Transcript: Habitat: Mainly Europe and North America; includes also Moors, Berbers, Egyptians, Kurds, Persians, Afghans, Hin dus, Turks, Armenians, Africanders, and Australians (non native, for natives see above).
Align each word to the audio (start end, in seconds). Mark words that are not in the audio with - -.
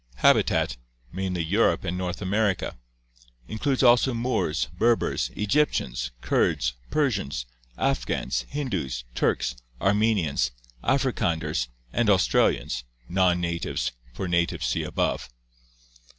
Habitat: 0.15 0.77
Mainly 1.11 1.43
Europe 1.43 1.83
and 1.83 1.95
North 1.95 2.23
America; 2.23 2.75
includes 3.47 3.83
also 3.83 4.15
Moors, 4.15 4.67
Berbers, 4.73 5.29
Egyptians, 5.35 6.09
Kurds, 6.21 6.73
Persians, 6.89 7.45
Afghans, 7.77 8.41
Hin 8.49 8.67
dus, 8.69 9.03
Turks, 9.13 9.55
Armenians, 9.79 10.49
Africanders, 10.83 11.67
and 11.93 12.09
Australians 12.09 12.83
(non 13.07 13.39
native, 13.41 13.91
for 14.11 14.27
natives 14.27 14.65
see 14.65 14.81
above). 14.81 15.29